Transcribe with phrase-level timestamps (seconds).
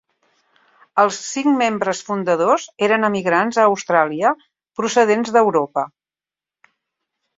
[1.03, 4.33] Els cinc membres fundadors eren emigrants a Austràlia
[4.81, 5.85] procedents d'Europa.